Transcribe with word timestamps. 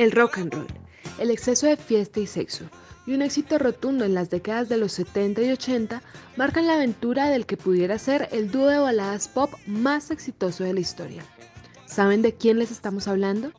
El 0.00 0.12
rock 0.12 0.38
and 0.38 0.54
roll, 0.54 0.66
el 1.18 1.30
exceso 1.30 1.66
de 1.66 1.76
fiesta 1.76 2.20
y 2.20 2.26
sexo, 2.26 2.64
y 3.06 3.12
un 3.12 3.20
éxito 3.20 3.58
rotundo 3.58 4.06
en 4.06 4.14
las 4.14 4.30
décadas 4.30 4.70
de 4.70 4.78
los 4.78 4.92
70 4.92 5.42
y 5.42 5.50
80 5.50 6.02
marcan 6.38 6.66
la 6.66 6.76
aventura 6.76 7.28
del 7.28 7.44
que 7.44 7.58
pudiera 7.58 7.98
ser 7.98 8.26
el 8.32 8.50
dúo 8.50 8.68
de 8.68 8.78
baladas 8.78 9.28
pop 9.28 9.52
más 9.66 10.10
exitoso 10.10 10.64
de 10.64 10.72
la 10.72 10.80
historia. 10.80 11.22
¿Saben 11.84 12.22
de 12.22 12.34
quién 12.34 12.58
les 12.58 12.70
estamos 12.70 13.08
hablando? 13.08 13.52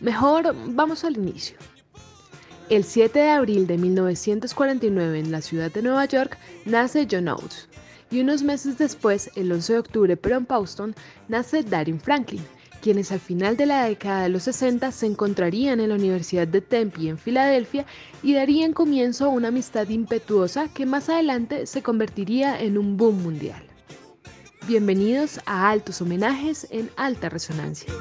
Mejor 0.00 0.56
vamos 0.68 1.04
al 1.04 1.18
inicio. 1.18 1.58
El 2.70 2.84
7 2.84 3.18
de 3.18 3.28
abril 3.28 3.66
de 3.66 3.76
1949 3.76 5.18
en 5.18 5.32
la 5.32 5.42
ciudad 5.42 5.70
de 5.70 5.82
Nueva 5.82 6.06
York 6.06 6.38
nace 6.64 7.06
John 7.10 7.28
Oates 7.28 7.68
y 8.10 8.20
unos 8.20 8.42
meses 8.42 8.78
después, 8.78 9.30
el 9.34 9.52
11 9.52 9.74
de 9.74 9.78
octubre 9.80 10.16
pero 10.16 10.38
en 10.38 10.46
Boston, 10.46 10.94
nace 11.28 11.62
Darin 11.62 12.00
Franklin, 12.00 12.42
quienes 12.86 13.10
al 13.10 13.18
final 13.18 13.56
de 13.56 13.66
la 13.66 13.86
década 13.86 14.22
de 14.22 14.28
los 14.28 14.44
60 14.44 14.92
se 14.92 15.06
encontrarían 15.06 15.80
en 15.80 15.88
la 15.88 15.96
Universidad 15.96 16.46
de 16.46 16.60
Tempe 16.60 17.08
en 17.08 17.18
Filadelfia 17.18 17.84
y 18.22 18.32
darían 18.32 18.72
comienzo 18.72 19.24
a 19.24 19.28
una 19.28 19.48
amistad 19.48 19.88
impetuosa 19.88 20.68
que 20.68 20.86
más 20.86 21.08
adelante 21.08 21.66
se 21.66 21.82
convertiría 21.82 22.60
en 22.60 22.78
un 22.78 22.96
boom 22.96 23.24
mundial. 23.24 23.60
Bienvenidos 24.68 25.40
a 25.46 25.68
Altos 25.68 26.00
Homenajes 26.00 26.68
en 26.70 26.88
Alta 26.96 27.28
Resonancia. 27.28 27.92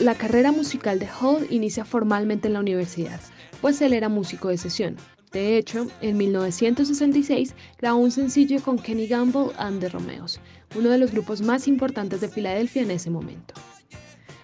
La 0.00 0.16
carrera 0.16 0.50
musical 0.50 0.98
de 0.98 1.06
Hall 1.06 1.46
inicia 1.50 1.84
formalmente 1.84 2.48
en 2.48 2.54
la 2.54 2.60
universidad, 2.60 3.20
pues 3.60 3.80
él 3.80 3.92
era 3.92 4.08
músico 4.08 4.48
de 4.48 4.58
sesión. 4.58 4.96
De 5.30 5.56
hecho, 5.56 5.86
en 6.00 6.16
1966 6.16 7.54
grabó 7.78 8.00
un 8.00 8.10
sencillo 8.10 8.60
con 8.60 8.76
Kenny 8.76 9.06
Gamble 9.06 9.52
and 9.56 9.80
the 9.80 9.88
Romeos, 9.88 10.40
uno 10.74 10.90
de 10.90 10.98
los 10.98 11.12
grupos 11.12 11.42
más 11.42 11.68
importantes 11.68 12.20
de 12.20 12.28
Filadelfia 12.28 12.82
en 12.82 12.90
ese 12.90 13.08
momento. 13.08 13.54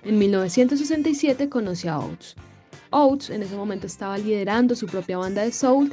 En 0.05 0.19
1967 0.19 1.49
conoció 1.49 1.93
a 1.93 1.99
Oates. 1.99 2.37
Oates 2.91 3.31
en 3.31 3.43
ese 3.43 3.57
momento 3.57 3.89
estaba 3.89 4.19
liderando 4.19 4.77
su 4.77 4.87
propia 4.87 5.19
banda 5.19 5.43
de 5.43 5.51
soul 5.51 5.93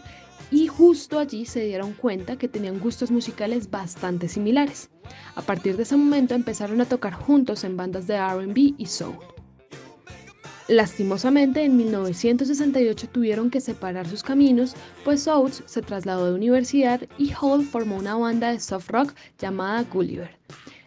y 0.51 0.67
justo 0.67 1.17
allí 1.17 1.47
se 1.47 1.65
dieron 1.65 1.93
cuenta 1.93 2.37
que 2.37 2.47
tenían 2.47 2.79
gustos 2.79 3.09
musicales 3.09 3.71
bastante 3.71 4.29
similares. 4.29 4.91
A 5.35 5.41
partir 5.41 5.77
de 5.77 5.83
ese 5.83 5.97
momento 5.97 6.35
empezaron 6.35 6.79
a 6.79 6.85
tocar 6.85 7.13
juntos 7.13 7.63
en 7.63 7.75
bandas 7.75 8.05
de 8.05 8.19
RB 8.19 8.75
y 8.77 8.85
soul. 8.85 9.17
Lastimosamente, 10.67 11.63
en 11.63 11.77
1968 11.77 13.07
tuvieron 13.09 13.49
que 13.49 13.61
separar 13.61 14.05
sus 14.05 14.21
caminos, 14.21 14.75
pues 15.05 15.25
Oates 15.27 15.63
se 15.65 15.81
trasladó 15.81 16.25
de 16.25 16.35
universidad 16.35 17.01
y 17.17 17.31
Hall 17.39 17.63
formó 17.63 17.95
una 17.95 18.15
banda 18.15 18.51
de 18.51 18.59
soft 18.59 18.89
rock 18.89 19.13
llamada 19.39 19.83
Gulliver. 19.83 20.37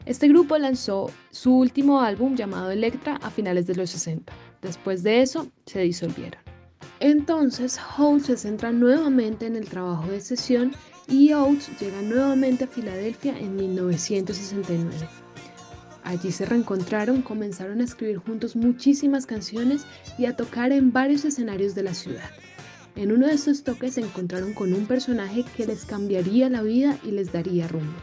Este 0.04 0.28
grupo 0.28 0.58
lanzó 0.58 1.10
su 1.30 1.56
último 1.56 2.00
álbum 2.00 2.36
llamado 2.36 2.70
Electra 2.70 3.18
a 3.22 3.30
finales 3.30 3.66
de 3.66 3.76
los 3.76 3.90
60. 3.90 4.32
Después 4.60 5.02
de 5.02 5.22
eso, 5.22 5.48
se 5.64 5.80
disolvieron. 5.80 6.40
Entonces, 7.00 7.78
Hall 7.96 8.22
se 8.22 8.36
centra 8.36 8.72
nuevamente 8.72 9.46
en 9.46 9.56
el 9.56 9.66
trabajo 9.66 10.06
de 10.10 10.20
sesión 10.20 10.72
y 11.08 11.32
Oates 11.32 11.70
llega 11.80 12.02
nuevamente 12.02 12.64
a 12.64 12.66
Filadelfia 12.66 13.38
en 13.38 13.56
1969. 13.56 15.19
Allí 16.04 16.32
se 16.32 16.46
reencontraron, 16.46 17.22
comenzaron 17.22 17.80
a 17.80 17.84
escribir 17.84 18.18
juntos 18.18 18.56
muchísimas 18.56 19.26
canciones 19.26 19.84
y 20.18 20.26
a 20.26 20.36
tocar 20.36 20.72
en 20.72 20.92
varios 20.92 21.24
escenarios 21.24 21.74
de 21.74 21.82
la 21.82 21.94
ciudad. 21.94 22.30
En 22.96 23.12
uno 23.12 23.26
de 23.26 23.34
esos 23.34 23.62
toques 23.62 23.94
se 23.94 24.00
encontraron 24.00 24.52
con 24.52 24.72
un 24.74 24.86
personaje 24.86 25.44
que 25.56 25.66
les 25.66 25.84
cambiaría 25.84 26.48
la 26.48 26.62
vida 26.62 26.98
y 27.04 27.12
les 27.12 27.32
daría 27.32 27.68
rumbo. 27.68 27.94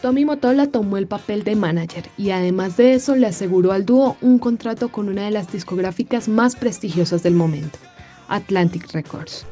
Tommy 0.00 0.24
Motola 0.24 0.66
tomó 0.66 0.96
el 0.96 1.06
papel 1.06 1.44
de 1.44 1.54
manager 1.54 2.08
y 2.18 2.30
además 2.30 2.76
de 2.76 2.94
eso 2.94 3.14
le 3.14 3.28
aseguró 3.28 3.70
al 3.70 3.86
dúo 3.86 4.16
un 4.20 4.40
contrato 4.40 4.90
con 4.90 5.08
una 5.08 5.24
de 5.24 5.30
las 5.30 5.52
discográficas 5.52 6.28
más 6.28 6.56
prestigiosas 6.56 7.22
del 7.22 7.34
momento, 7.34 7.78
Atlantic 8.26 8.92
Records. 8.92 9.46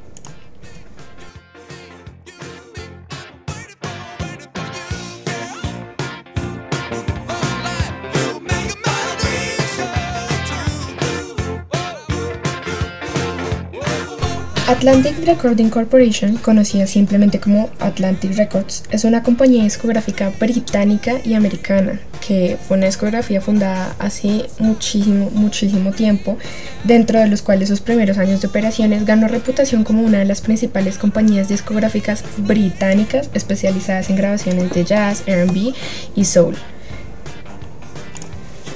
Atlantic 14.80 15.26
Recording 15.26 15.68
Corporation, 15.68 16.38
conocida 16.38 16.86
simplemente 16.86 17.38
como 17.38 17.68
Atlantic 17.80 18.34
Records, 18.34 18.82
es 18.90 19.04
una 19.04 19.22
compañía 19.22 19.62
discográfica 19.62 20.32
británica 20.40 21.20
y 21.22 21.34
americana 21.34 22.00
que 22.26 22.56
fue 22.66 22.78
una 22.78 22.86
discografía 22.86 23.42
fundada 23.42 23.94
hace 23.98 24.46
muchísimo, 24.58 25.28
muchísimo 25.34 25.90
tiempo, 25.92 26.38
dentro 26.84 27.18
de 27.20 27.28
los 27.28 27.42
cuales 27.42 27.68
sus 27.68 27.82
primeros 27.82 28.16
años 28.16 28.40
de 28.40 28.48
operaciones 28.48 29.04
ganó 29.04 29.28
reputación 29.28 29.84
como 29.84 30.00
una 30.00 30.20
de 30.20 30.24
las 30.24 30.40
principales 30.40 30.96
compañías 30.96 31.50
discográficas 31.50 32.24
británicas 32.38 33.28
especializadas 33.34 34.08
en 34.08 34.16
grabaciones 34.16 34.72
de 34.72 34.84
jazz, 34.86 35.24
RB 35.26 35.74
y 36.16 36.24
soul. 36.24 36.56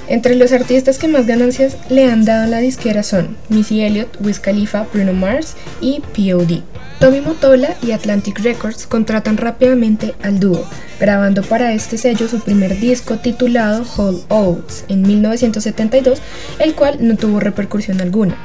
Entre 0.07 0.35
los 0.35 0.53
artistas 0.53 0.99
que 0.99 1.09
más 1.09 1.27
ganancias 1.27 1.77
le 1.89 2.05
han 2.05 2.25
dado 2.25 2.45
a 2.45 2.47
la 2.47 2.59
disquera 2.59 3.03
son 3.03 3.37
Missy 3.49 3.83
Elliott, 3.83 4.17
Wiz 4.21 4.39
Khalifa, 4.39 4.87
Bruno 4.93 5.15
Mars 5.15 5.55
y 5.81 6.01
POD. 6.01 6.63
Tommy 7.01 7.21
Motola 7.21 7.75
y 7.83 7.93
Atlantic 7.93 8.39
Records 8.41 8.87
contratan 8.87 9.37
rápidamente 9.37 10.15
al 10.23 10.41
dúo, 10.41 10.65
grabando 11.01 11.43
para 11.43 11.73
este 11.73 11.99
sello 11.99 12.29
su 12.29 12.41
primer 12.41 12.79
disco 12.79 13.17
titulado 13.17 13.85
Whole 13.97 14.21
Oats 14.29 14.85
en 14.89 15.03
1972, 15.03 16.21
el 16.61 16.75
cual 16.75 16.99
no 17.01 17.17
tuvo 17.17 17.41
repercusión 17.41 18.01
alguna. 18.01 18.37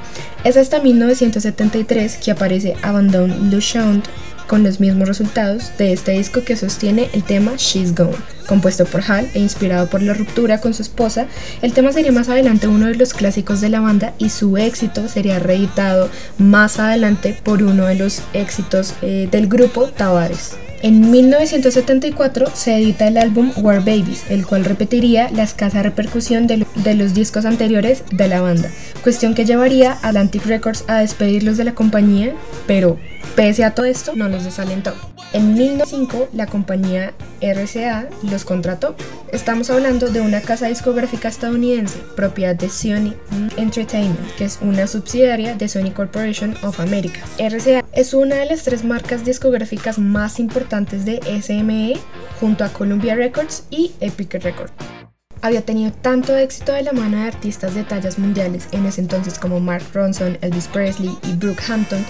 Es 0.44 0.58
hasta 0.58 0.82
1973 0.82 2.18
que 2.18 2.32
aparece 2.32 2.76
Abandon 2.82 3.50
Le 3.50 3.60
Chant 3.60 4.06
con 4.50 4.64
los 4.64 4.80
mismos 4.80 5.08
resultados 5.08 5.72
de 5.78 5.94
este 5.94 6.14
disco 6.14 6.44
que 6.44 6.58
sostiene 6.58 7.10
el 7.14 7.24
tema 7.24 7.54
She's 7.56 7.94
Gone. 7.94 8.18
Compuesto 8.48 8.84
por 8.86 9.04
Hal 9.10 9.30
e 9.36 9.40
inspirado 9.40 9.88
por 9.88 10.02
la 10.02 10.16
ruptura 10.16 10.60
con 10.60 10.74
su 10.74 10.82
esposa, 10.82 11.28
el 11.62 11.72
tema 11.72 11.94
sería 11.94 12.12
más 12.12 12.30
adelante 12.30 12.68
uno 12.68 12.88
de 12.88 12.96
los 12.96 13.14
clásicos 13.14 13.62
de 13.62 13.70
la 13.70 13.80
banda 13.80 14.16
y 14.18 14.30
su 14.30 14.58
éxito 14.58 15.08
sería 15.08 15.38
reeditado 15.38 16.10
más 16.40 16.80
adelante 16.80 17.38
por 17.44 17.62
uno 17.62 17.86
de 17.86 17.96
los 17.96 18.24
éxitos 18.34 18.96
eh, 19.04 19.30
del 19.32 19.48
grupo 19.48 19.86
Tavares. 19.90 20.56
En 20.82 21.12
1974 21.12 22.48
se 22.54 22.76
edita 22.78 23.08
el 23.08 23.18
álbum 23.18 23.52
War 23.58 23.80
Babies, 23.80 24.24
el 24.30 24.46
cual 24.46 24.64
repetiría 24.64 25.30
la 25.32 25.44
escasa 25.44 25.84
repercusión 25.84 26.48
de, 26.48 26.66
de, 26.76 26.96
los 26.96 27.14
discos 27.14 27.46
anteriores 27.46 28.04
de 28.12 28.28
la 28.30 28.40
banda, 28.40 28.70
cuestión 29.04 29.36
que 29.36 29.46
llevaría 29.46 29.92
a 30.02 30.10
Atlantic 30.10 30.46
Records 30.46 30.86
a 30.88 31.00
despedirlos 31.00 31.58
de 31.58 31.66
la 31.66 31.76
compañía, 31.76 32.34
pero 32.66 32.98
Pese 33.36 33.64
a 33.64 33.74
todo 33.74 33.86
esto, 33.86 34.16
no 34.16 34.28
los 34.28 34.44
desalentó. 34.44 34.94
En 35.32 35.54
1905, 35.54 36.30
la 36.34 36.48
compañía 36.48 37.14
RCA 37.40 38.08
los 38.24 38.46
contrató. 38.46 38.96
Estamos 39.32 39.70
hablando 39.70 40.10
de 40.10 40.22
una 40.22 40.42
casa 40.42 40.68
discográfica 40.68 41.28
estadounidense, 41.28 42.00
propiedad 42.16 42.56
de 42.56 42.68
Sony 42.68 43.14
Entertainment, 43.56 44.36
que 44.38 44.46
es 44.46 44.58
una 44.62 44.88
subsidiaria 44.88 45.54
de 45.54 45.68
Sony 45.68 45.92
Corporation 45.94 46.56
of 46.64 46.80
America. 46.80 47.20
RCA 47.38 47.86
es 47.92 48.16
una 48.16 48.38
de 48.38 48.48
las 48.48 48.64
tres 48.64 48.84
marcas 48.84 49.24
discográficas 49.24 50.00
más 50.00 50.40
importantes 50.40 51.06
de 51.06 51.20
SME, 51.42 52.00
junto 52.40 52.64
a 52.64 52.70
Columbia 52.70 53.14
Records 53.14 53.66
y 53.70 53.92
Epic 54.00 54.34
Records 54.42 54.99
había 55.42 55.62
tenido 55.62 55.92
tanto 55.92 56.36
éxito 56.36 56.74
de 56.74 56.84
la 56.84 56.94
mano 56.94 57.18
de 57.18 57.24
artistas 57.24 57.76
de 57.76 57.84
tallas 57.84 58.20
mundiales 58.20 58.68
en 58.72 58.86
ese 58.86 59.02
entonces 59.02 59.40
como 59.40 59.60
Mark 59.60 59.86
Ronson, 59.94 60.38
Elvis 60.42 60.68
Presley 60.68 61.18
y 61.24 61.34
Brooke 61.34 61.64
Hampton, 61.68 62.06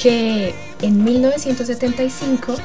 que 0.00 0.54
en 0.80 1.04
1975 1.04 2.56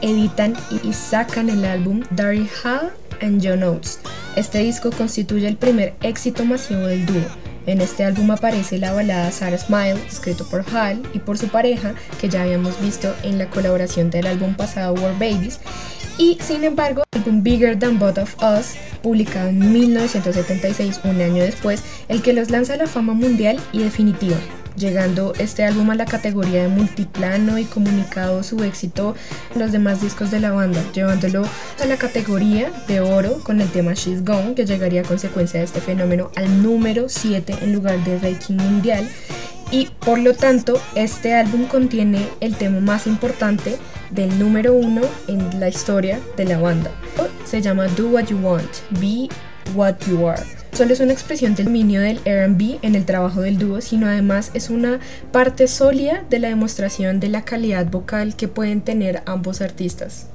editan 0.00 0.54
y 0.82 0.92
sacan 0.92 1.48
el 1.48 1.64
álbum 1.64 2.02
Darry 2.10 2.48
Hall 2.62 2.92
and 3.20 3.42
John 3.44 3.62
Oates. 3.62 4.00
Este 4.36 4.58
disco 4.58 4.90
constituye 4.90 5.46
el 5.46 5.56
primer 5.56 5.94
éxito 6.02 6.44
masivo 6.44 6.86
del 6.86 7.06
dúo. 7.06 7.22
En 7.66 7.80
este 7.80 8.04
álbum 8.04 8.30
aparece 8.30 8.78
la 8.78 8.92
balada 8.92 9.30
Sarah 9.30 9.56
Smile, 9.56 9.98
escrito 10.06 10.46
por 10.46 10.64
Hall 10.74 11.02
y 11.14 11.18
por 11.18 11.38
su 11.38 11.48
pareja, 11.48 11.94
que 12.20 12.28
ya 12.28 12.42
habíamos 12.42 12.78
visto 12.80 13.14
en 13.22 13.38
la 13.38 13.48
colaboración 13.48 14.10
del 14.10 14.26
álbum 14.26 14.54
pasado 14.54 14.92
War 14.94 15.14
Babies, 15.14 15.60
y 16.18 16.38
sin 16.40 16.62
embargo, 16.62 17.02
el 17.12 17.20
álbum 17.20 17.42
Bigger 17.42 17.78
Than 17.78 17.98
Both 17.98 18.18
of 18.18 18.36
Us, 18.42 18.74
publicado 19.04 19.50
en 19.50 19.70
1976, 19.70 21.02
un 21.04 21.20
año 21.20 21.44
después, 21.44 21.82
el 22.08 22.22
que 22.22 22.32
los 22.32 22.50
lanza 22.50 22.72
a 22.72 22.78
la 22.78 22.86
fama 22.86 23.12
mundial 23.12 23.60
y 23.70 23.80
definitiva, 23.80 24.38
llegando 24.76 25.34
este 25.38 25.62
álbum 25.62 25.90
a 25.90 25.94
la 25.94 26.06
categoría 26.06 26.62
de 26.62 26.68
multiplano 26.68 27.58
y 27.58 27.64
comunicado 27.64 28.42
su 28.42 28.64
éxito 28.64 29.14
en 29.54 29.60
los 29.60 29.72
demás 29.72 30.00
discos 30.00 30.30
de 30.30 30.40
la 30.40 30.52
banda, 30.52 30.82
llevándolo 30.94 31.46
a 31.82 31.84
la 31.84 31.98
categoría 31.98 32.72
de 32.88 33.00
oro 33.00 33.40
con 33.44 33.60
el 33.60 33.68
tema 33.68 33.92
She's 33.92 34.24
Gone, 34.24 34.54
que 34.54 34.64
llegaría 34.64 35.02
a 35.02 35.04
consecuencia 35.04 35.60
de 35.60 35.66
este 35.66 35.82
fenómeno 35.82 36.30
al 36.34 36.62
número 36.62 37.10
7 37.10 37.58
en 37.60 37.74
lugar 37.74 38.02
de 38.04 38.18
ranking 38.18 38.56
mundial. 38.56 39.06
Y 39.70 39.90
por 40.00 40.18
lo 40.18 40.34
tanto 40.34 40.80
este 40.94 41.34
álbum 41.34 41.66
contiene 41.66 42.26
el 42.40 42.56
tema 42.56 42.80
más 42.80 43.06
importante 43.06 43.76
del 44.14 44.38
número 44.38 44.74
uno 44.74 45.02
en 45.28 45.60
la 45.60 45.68
historia 45.68 46.20
de 46.36 46.44
la 46.44 46.58
banda. 46.58 46.90
Se 47.44 47.60
llama 47.60 47.88
Do 47.88 48.08
What 48.08 48.26
You 48.26 48.38
Want, 48.38 48.70
Be 49.00 49.28
What 49.74 49.96
You 50.06 50.28
Are. 50.28 50.42
Solo 50.72 50.92
es 50.92 51.00
una 51.00 51.12
expresión 51.12 51.54
del 51.54 51.66
dominio 51.66 52.00
del 52.00 52.18
RB 52.18 52.78
en 52.82 52.94
el 52.94 53.04
trabajo 53.04 53.42
del 53.42 53.58
dúo, 53.58 53.80
sino 53.80 54.08
además 54.08 54.50
es 54.54 54.70
una 54.70 54.98
parte 55.30 55.68
sólida 55.68 56.24
de 56.30 56.40
la 56.40 56.48
demostración 56.48 57.20
de 57.20 57.28
la 57.28 57.42
calidad 57.42 57.86
vocal 57.86 58.34
que 58.34 58.48
pueden 58.48 58.80
tener 58.80 59.22
ambos 59.26 59.60
artistas. 59.60 60.26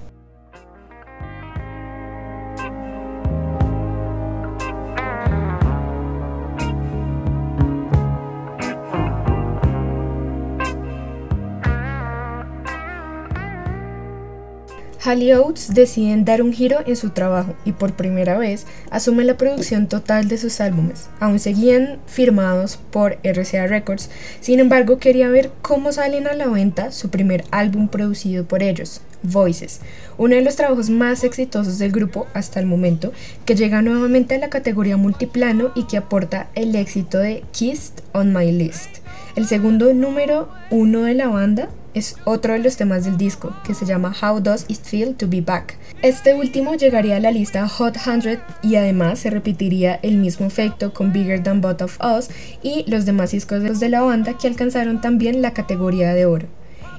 Halley 15.02 15.32
Oates 15.32 15.74
deciden 15.74 16.26
dar 16.26 16.42
un 16.42 16.52
giro 16.52 16.80
en 16.86 16.98
su 16.98 17.12
trabajo 17.12 17.56
y 17.64 17.72
por 17.72 17.94
primera 17.94 18.38
vez 18.38 18.66
asume 18.92 19.24
la 19.24 19.38
producción 19.38 19.88
total 19.88 20.28
de 20.28 20.38
sus 20.38 20.60
álbumes. 20.60 21.08
Aún 21.22 21.40
seguían 21.40 22.00
firmados 22.06 22.78
por 22.92 23.18
RCA 23.24 23.68
Records, 23.68 24.10
sin 24.42 24.60
embargo 24.60 24.98
quería 24.98 25.30
ver 25.30 25.52
cómo 25.62 25.94
salen 25.94 26.28
a 26.28 26.34
la 26.34 26.48
venta 26.48 26.92
su 26.92 27.10
primer 27.10 27.46
álbum 27.52 27.88
producido 27.88 28.46
por 28.46 28.62
ellos, 28.62 29.02
Voices, 29.22 29.82
uno 30.18 30.36
de 30.36 30.42
los 30.42 30.56
trabajos 30.56 30.90
más 30.90 31.24
exitosos 31.24 31.78
del 31.78 31.92
grupo 31.92 32.28
hasta 32.34 32.60
el 32.60 32.66
momento, 32.66 33.12
que 33.46 33.56
llega 33.56 33.82
nuevamente 33.82 34.36
a 34.36 34.40
la 34.40 34.50
categoría 34.50 34.98
multiplano 34.98 35.72
y 35.76 35.88
que 35.88 35.98
aporta 35.98 36.50
el 36.56 36.76
éxito 36.76 37.20
de 37.20 37.44
Kissed 37.52 38.04
on 38.14 38.34
My 38.34 38.52
List, 38.52 38.98
el 39.36 39.46
segundo 39.48 39.94
número 39.94 40.50
uno 40.70 41.04
de 41.04 41.16
la 41.16 41.28
banda 41.28 41.70
es 41.94 42.16
otro 42.26 42.54
de 42.54 42.60
los 42.60 42.78
temas 42.78 43.06
del 43.06 43.18
disco, 43.18 43.56
que 43.66 43.74
se 43.74 43.86
llama 43.86 44.16
How 44.22 44.40
Does 44.40 44.66
It 44.68 44.82
Feel 44.84 45.16
to 45.16 45.28
Be 45.28 45.42
Back. 45.42 45.78
Este 46.02 46.34
último 46.34 46.76
llegaría 46.76 47.18
a 47.18 47.20
la 47.20 47.32
lista 47.32 47.68
Hot 47.68 47.98
100 47.98 48.40
y 48.62 48.76
además 48.76 49.20
se 49.20 49.30
repetiría 49.30 50.00
el 50.02 50.18
mismo 50.18 50.46
efecto 50.46 50.94
con 50.94 51.12
Bigger 51.12 51.44
Than 51.44 51.62
Both 51.62 51.82
of 51.82 52.00
Us 52.02 52.30
y 52.64 52.86
los 52.90 53.06
demás 53.06 53.32
discos 53.32 53.80
de 53.80 53.90
la 53.90 54.02
banda 54.02 54.38
que 54.38 54.48
alcanzaron 54.48 55.02
también 55.02 55.42
la 55.42 55.54
categoría 55.54 56.14
de 56.14 56.26
oro. 56.26 56.48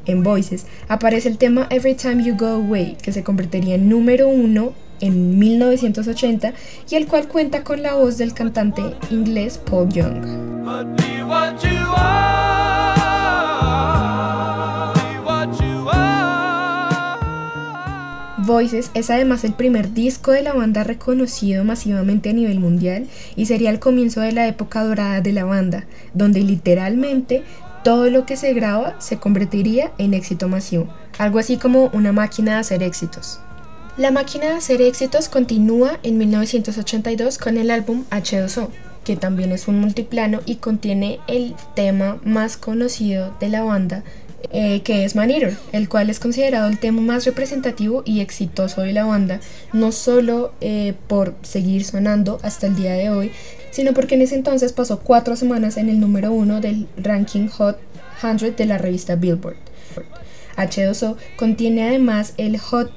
En 0.07 0.23
Voices 0.23 0.67
aparece 0.89 1.29
el 1.29 1.39
tema 1.39 1.67
Every 1.71 1.95
Time 1.95 2.25
You 2.25 2.37
Go 2.37 2.47
Away, 2.47 2.97
que 3.03 3.13
se 3.13 3.23
convertiría 3.23 3.75
en 3.75 3.89
número 3.89 4.29
uno 4.29 4.73
en 5.01 5.39
1980 5.39 6.53
y 6.91 6.95
el 6.95 7.07
cual 7.07 7.29
cuenta 7.29 7.65
con 7.65 7.83
la 7.83 7.95
voz 7.95 8.19
del 8.19 8.35
cantante 8.35 8.83
inglés 9.11 9.59
Paul 9.59 9.89
Young. 9.89 10.51
Voices 18.43 18.91
es 18.95 19.11
además 19.11 19.45
el 19.45 19.53
primer 19.53 19.93
disco 19.93 20.31
de 20.31 20.43
la 20.43 20.55
banda 20.55 20.83
reconocido 20.83 21.63
masivamente 21.63 22.31
a 22.31 22.33
nivel 22.33 22.59
mundial 22.59 23.07
y 23.37 23.45
sería 23.45 23.69
el 23.69 23.81
comienzo 23.81 24.23
de 24.23 24.33
la 24.33 24.49
época 24.49 24.83
dorada 24.83 25.21
de 25.21 25.35
la 25.35 25.45
banda, 25.45 25.85
donde 26.15 26.41
literalmente 26.41 27.43
todo 27.85 28.09
lo 28.09 28.25
que 28.25 28.39
se 28.39 28.55
graba 28.55 28.99
se 28.99 29.19
convertiría 29.19 29.93
en 29.99 30.15
éxito 30.15 30.49
masivo, 30.49 30.89
algo 31.19 31.39
así 31.39 31.59
como 31.59 31.91
una 31.93 32.13
máquina 32.13 32.53
de 32.53 32.59
hacer 32.61 32.83
éxitos. 32.83 33.41
La 33.99 34.11
máquina 34.11 34.47
de 34.47 34.55
hacer 34.55 34.81
éxitos 34.81 35.29
continúa 35.29 35.99
en 36.03 36.17
1982 36.17 37.37
con 37.37 37.59
el 37.59 37.71
álbum 37.71 38.05
H2O, 38.11 38.69
que 39.05 39.17
también 39.17 39.53
es 39.53 39.69
un 39.69 39.79
multiplano 39.79 40.41
y 40.47 40.57
contiene 40.57 41.21
el 41.27 41.55
tema 41.77 42.19
más 42.25 42.57
conocido 42.57 43.37
de 43.39 43.51
la 43.51 43.65
banda, 43.65 44.03
eh, 44.53 44.81
que 44.83 45.05
es 45.05 45.15
Man 45.15 45.31
Eater, 45.31 45.57
el 45.73 45.89
cual 45.89 46.11
es 46.11 46.19
considerado 46.19 46.69
el 46.69 46.79
tema 46.79 47.01
más 47.01 47.25
representativo 47.25 48.03
y 48.05 48.21
exitoso 48.21 48.83
de 48.83 48.93
la 48.93 49.05
banda, 49.05 49.41
no 49.73 49.93
solo 49.93 50.53
eh, 50.61 50.95
por 51.09 51.35
seguir 51.43 51.85
sonando 51.85 52.41
hasta 52.43 52.67
el 52.67 52.77
día 52.77 52.95
de 52.95 53.11
hoy, 53.11 53.33
sino 53.71 53.93
porque 53.93 54.15
en 54.15 54.23
ese 54.23 54.35
entonces 54.35 54.73
pasó 54.73 55.01
cuatro 55.01 55.37
semanas 55.37 55.77
en 55.77 55.89
el 55.89 56.01
número 56.01 56.33
uno 56.33 56.61
del 56.61 56.89
ranking 56.97 57.49
Hot 57.49 57.79
100 58.21 58.57
de 58.57 58.67
la 58.67 58.79
revista 58.79 59.15
Billboard. 59.15 59.57
H2O 60.57 61.17
contiene 61.37 61.89
además 61.89 62.35
el 62.37 62.59
Hot 62.59 62.91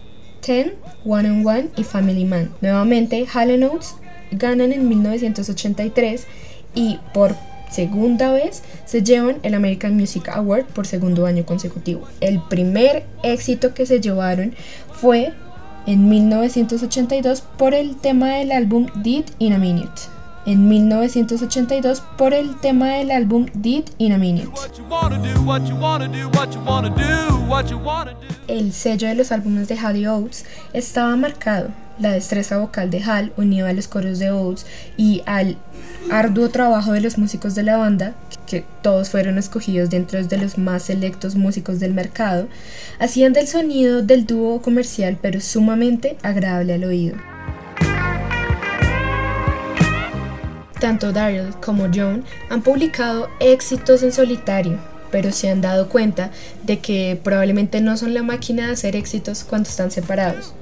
10, 0.45 0.73
One 1.05 1.29
on 1.29 1.47
One 1.47 1.69
y 1.77 1.83
Family 1.83 2.25
Man. 2.25 2.51
Nuevamente, 2.61 3.25
Hall 3.33 3.59
Notes 3.59 3.95
ganan 4.31 4.73
en 4.73 4.89
1983 4.89 6.27
y 6.75 6.99
por 7.13 7.35
segunda 7.73 8.31
vez 8.31 8.63
se 8.85 9.03
llevan 9.03 9.37
el 9.43 9.55
American 9.55 9.95
Music 9.95 10.29
Award 10.29 10.65
por 10.65 10.85
segundo 10.85 11.25
año 11.25 11.45
consecutivo. 11.45 12.07
El 12.21 12.39
primer 12.41 13.05
éxito 13.23 13.73
que 13.73 13.85
se 13.85 13.99
llevaron 13.99 14.53
fue 14.93 15.33
en 15.85 16.07
1982 16.07 17.41
por 17.41 17.73
el 17.73 17.97
tema 17.97 18.35
del 18.35 18.51
álbum 18.51 18.87
Did 19.01 19.25
in 19.39 19.53
a 19.53 19.57
Minute. 19.57 20.03
En 20.45 20.67
1982 20.67 22.01
por 22.17 22.33
el 22.33 22.59
tema 22.59 22.89
del 22.95 23.11
álbum 23.11 23.47
Did 23.53 23.85
in 23.97 24.11
a 24.13 24.17
Minute. 24.17 24.51
El 28.47 28.73
sello 28.73 29.07
de 29.07 29.15
los 29.15 29.31
álbumes 29.31 29.67
de 29.67 29.77
Halley 29.77 30.05
Oates 30.05 30.45
estaba 30.73 31.15
marcado 31.15 31.69
la 31.99 32.11
destreza 32.11 32.57
vocal 32.57 32.89
de 32.89 33.03
Hal 33.03 33.31
unido 33.37 33.67
a 33.67 33.73
los 33.73 33.87
coros 33.87 34.19
de 34.19 34.31
Oates 34.31 34.65
y 34.97 35.21
al 35.25 35.57
arduo 36.09 36.49
trabajo 36.49 36.93
de 36.93 37.01
los 37.01 37.17
músicos 37.17 37.55
de 37.55 37.63
la 37.63 37.77
banda, 37.77 38.13
que 38.45 38.65
todos 38.81 39.09
fueron 39.09 39.37
escogidos 39.37 39.89
dentro 39.89 40.23
de 40.23 40.37
los 40.37 40.57
más 40.57 40.83
selectos 40.83 41.35
músicos 41.35 41.79
del 41.79 41.93
mercado, 41.93 42.47
hacían 42.99 43.33
del 43.33 43.47
sonido 43.47 44.01
del 44.01 44.25
dúo 44.25 44.61
comercial 44.61 45.17
pero 45.21 45.41
sumamente 45.41 46.17
agradable 46.21 46.73
al 46.73 46.83
oído. 46.83 47.17
Tanto 50.79 51.13
Daryl 51.13 51.53
como 51.63 51.87
John 51.93 52.25
han 52.49 52.61
publicado 52.61 53.29
éxitos 53.39 54.03
en 54.03 54.11
solitario, 54.11 54.77
pero 55.11 55.31
se 55.31 55.49
han 55.49 55.61
dado 55.61 55.87
cuenta 55.87 56.31
de 56.63 56.79
que 56.79 57.19
probablemente 57.23 57.79
no 57.79 57.95
son 57.95 58.13
la 58.13 58.23
máquina 58.23 58.67
de 58.67 58.73
hacer 58.73 58.95
éxitos 58.95 59.45
cuando 59.45 59.69
están 59.69 59.91
separados. 59.91 60.53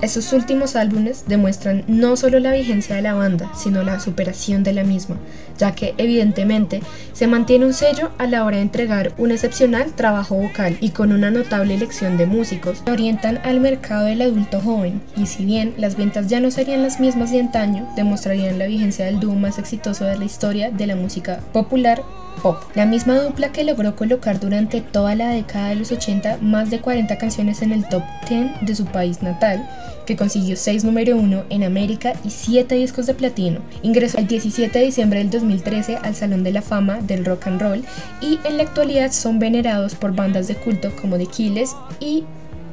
Estos 0.00 0.32
últimos 0.32 0.76
álbumes 0.76 1.24
demuestran 1.26 1.82
no 1.88 2.16
solo 2.16 2.38
la 2.38 2.52
vigencia 2.52 2.94
de 2.94 3.02
la 3.02 3.14
banda, 3.14 3.50
sino 3.56 3.82
la 3.82 3.98
superación 3.98 4.62
de 4.62 4.72
la 4.72 4.84
misma, 4.84 5.16
ya 5.58 5.72
que 5.72 5.94
evidentemente 5.98 6.80
se 7.12 7.26
mantiene 7.26 7.66
un 7.66 7.74
sello 7.74 8.12
a 8.16 8.28
la 8.28 8.44
hora 8.44 8.58
de 8.58 8.62
entregar 8.62 9.12
un 9.18 9.32
excepcional 9.32 9.92
trabajo 9.94 10.36
vocal 10.36 10.76
y 10.80 10.90
con 10.90 11.10
una 11.10 11.32
notable 11.32 11.74
elección 11.74 12.16
de 12.16 12.26
músicos 12.26 12.82
que 12.82 12.92
orientan 12.92 13.40
al 13.42 13.58
mercado 13.58 14.04
del 14.04 14.22
adulto 14.22 14.60
joven, 14.60 15.02
y 15.16 15.26
si 15.26 15.44
bien 15.44 15.74
las 15.76 15.96
ventas 15.96 16.28
ya 16.28 16.38
no 16.38 16.52
serían 16.52 16.82
las 16.82 17.00
mismas 17.00 17.32
de 17.32 17.40
antaño, 17.40 17.88
demostrarían 17.96 18.58
la 18.60 18.66
vigencia 18.66 19.06
del 19.06 19.18
dúo 19.18 19.34
más 19.34 19.58
exitoso 19.58 20.04
de 20.04 20.16
la 20.16 20.24
historia 20.24 20.70
de 20.70 20.86
la 20.86 20.94
música 20.94 21.40
popular 21.52 22.04
pop. 22.38 22.62
La 22.74 22.86
misma 22.86 23.18
dupla 23.18 23.50
que 23.50 23.64
logró 23.64 23.96
colocar 23.96 24.38
durante 24.38 24.80
toda 24.80 25.14
la 25.16 25.30
década 25.30 25.70
de 25.70 25.74
los 25.74 25.90
80 25.90 26.38
más 26.40 26.70
de 26.70 26.80
40 26.80 27.18
canciones 27.18 27.62
en 27.62 27.72
el 27.72 27.86
top 27.88 28.02
10 28.28 28.60
de 28.62 28.74
su 28.74 28.84
país 28.86 29.22
natal, 29.22 29.68
que 30.08 30.16
consiguió 30.16 30.56
6 30.56 30.84
número 30.84 31.18
1 31.18 31.44
en 31.50 31.64
América 31.64 32.14
y 32.24 32.30
7 32.30 32.74
discos 32.76 33.04
de 33.04 33.12
platino. 33.12 33.60
Ingresó 33.82 34.16
el 34.16 34.26
17 34.26 34.78
de 34.78 34.86
diciembre 34.86 35.18
del 35.18 35.28
2013 35.28 35.98
al 36.02 36.14
Salón 36.14 36.42
de 36.44 36.52
la 36.52 36.62
Fama 36.62 37.00
del 37.02 37.26
Rock 37.26 37.46
and 37.46 37.60
Roll 37.60 37.84
y 38.22 38.38
en 38.44 38.56
la 38.56 38.62
actualidad 38.62 39.12
son 39.12 39.38
venerados 39.38 39.94
por 39.94 40.14
bandas 40.14 40.48
de 40.48 40.54
culto 40.54 40.90
como 41.02 41.18
The 41.18 41.26
Killers 41.26 41.76
y 42.00 42.24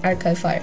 Arcade 0.02 0.38
Fire. 0.38 0.62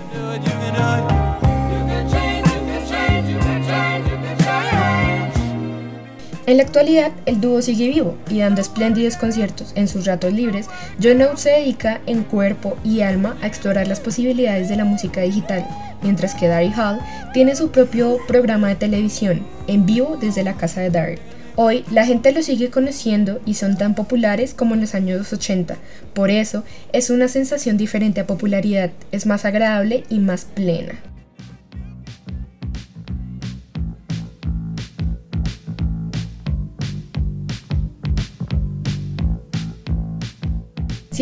En 6.44 6.56
la 6.56 6.64
actualidad, 6.64 7.12
el 7.24 7.40
dúo 7.40 7.62
sigue 7.62 7.88
vivo 7.88 8.16
y 8.28 8.40
dando 8.40 8.60
espléndidos 8.60 9.16
conciertos. 9.16 9.72
En 9.76 9.86
sus 9.86 10.06
ratos 10.06 10.32
libres, 10.32 10.66
John 11.00 11.22
Oates 11.22 11.40
se 11.40 11.50
dedica 11.50 12.00
en 12.06 12.24
cuerpo 12.24 12.76
y 12.84 13.02
alma 13.02 13.36
a 13.42 13.46
explorar 13.46 13.86
las 13.86 14.00
posibilidades 14.00 14.68
de 14.68 14.74
la 14.74 14.84
música 14.84 15.20
digital, 15.20 15.64
mientras 16.02 16.34
que 16.34 16.48
Daryl 16.48 16.74
Hall 16.74 16.98
tiene 17.32 17.54
su 17.54 17.70
propio 17.70 18.18
programa 18.26 18.68
de 18.68 18.74
televisión, 18.74 19.46
en 19.68 19.86
vivo 19.86 20.18
desde 20.20 20.42
la 20.42 20.54
casa 20.54 20.80
de 20.80 20.90
Daryl. 20.90 21.20
Hoy 21.54 21.84
la 21.92 22.06
gente 22.06 22.32
lo 22.32 22.42
sigue 22.42 22.70
conociendo 22.70 23.40
y 23.46 23.54
son 23.54 23.76
tan 23.76 23.94
populares 23.94 24.52
como 24.52 24.74
en 24.74 24.80
los 24.80 24.96
años 24.96 25.32
80. 25.32 25.76
Por 26.12 26.30
eso 26.30 26.64
es 26.92 27.10
una 27.10 27.28
sensación 27.28 27.76
diferente 27.76 28.20
a 28.20 28.26
popularidad, 28.26 28.90
es 29.12 29.26
más 29.26 29.44
agradable 29.44 30.02
y 30.08 30.18
más 30.18 30.46
plena. 30.46 30.94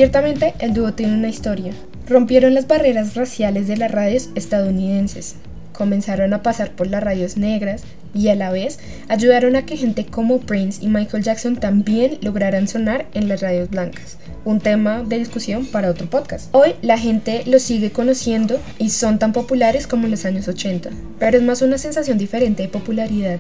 Ciertamente, 0.01 0.55
el 0.61 0.73
dúo 0.73 0.95
tiene 0.95 1.13
una 1.13 1.29
historia. 1.29 1.75
Rompieron 2.07 2.55
las 2.55 2.67
barreras 2.67 3.17
raciales 3.17 3.69
de 3.69 3.77
las 3.77 3.91
radios 3.91 4.31
estadounidenses, 4.35 5.35
comenzaron 5.75 6.33
a 6.33 6.43
pasar 6.43 6.71
por 6.71 6.87
las 6.87 7.03
radios 7.03 7.37
negras 7.37 7.83
y 8.15 8.29
a 8.29 8.35
la 8.35 8.51
vez 8.51 8.79
ayudaron 9.09 9.57
a 9.57 9.67
que 9.67 9.77
gente 9.77 10.07
como 10.07 10.41
Prince 10.41 10.83
y 10.83 10.89
Michael 10.89 11.23
Jackson 11.23 11.57
también 11.57 12.17
lograran 12.23 12.67
sonar 12.67 13.09
en 13.13 13.29
las 13.29 13.43
radios 13.43 13.69
blancas. 13.69 14.17
Un 14.47 14.61
tema 14.61 15.03
de 15.03 15.19
discusión 15.19 15.67
para 15.67 15.91
otro 15.91 16.09
podcast. 16.09 16.49
Hoy 16.55 16.77
la 16.81 16.97
gente 16.97 17.43
los 17.45 17.61
sigue 17.61 17.93
conociendo 17.93 18.59
y 18.79 18.89
son 18.89 19.19
tan 19.19 19.35
populares 19.35 19.87
como 19.87 20.07
en 20.07 20.13
los 20.13 20.25
años 20.25 20.49
80, 20.49 20.89
pero 21.19 21.37
es 21.37 21.43
más 21.43 21.61
una 21.61 21.77
sensación 21.77 22.17
diferente 22.17 22.63
de 22.63 22.71
popularidad. 22.71 23.39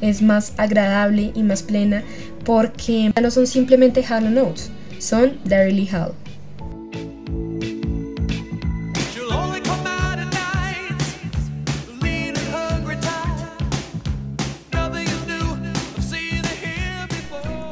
Es 0.00 0.22
más 0.22 0.52
agradable 0.56 1.32
y 1.34 1.42
más 1.42 1.64
plena 1.64 2.04
porque 2.44 3.10
no 3.20 3.30
son 3.32 3.48
simplemente 3.48 4.04
Halo 4.08 4.30
Notes, 4.30 4.70
son 4.98 5.38
Daryl 5.44 5.88
Hall. 5.94 6.14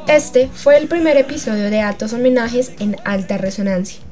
Este 0.07 0.47
fue 0.47 0.77
el 0.77 0.87
primer 0.87 1.17
episodio 1.17 1.69
de 1.69 1.81
Altos 1.81 2.13
Homenajes 2.13 2.71
en 2.79 2.95
Alta 3.03 3.37
Resonancia. 3.37 4.04